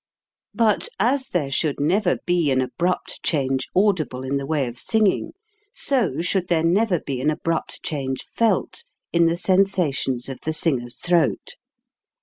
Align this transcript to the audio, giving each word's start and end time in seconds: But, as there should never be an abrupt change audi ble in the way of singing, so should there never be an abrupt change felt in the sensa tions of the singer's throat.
But, 0.55 0.89
as 0.99 1.29
there 1.29 1.51
should 1.51 1.79
never 1.79 2.17
be 2.25 2.49
an 2.49 2.59
abrupt 2.59 3.21
change 3.21 3.67
audi 3.75 4.03
ble 4.03 4.23
in 4.23 4.37
the 4.37 4.47
way 4.47 4.65
of 4.65 4.79
singing, 4.79 5.33
so 5.75 6.21
should 6.21 6.47
there 6.47 6.63
never 6.63 6.99
be 6.99 7.21
an 7.21 7.29
abrupt 7.29 7.83
change 7.83 8.23
felt 8.25 8.83
in 9.13 9.27
the 9.27 9.35
sensa 9.37 9.93
tions 9.93 10.27
of 10.27 10.41
the 10.41 10.53
singer's 10.53 10.97
throat. 10.99 11.53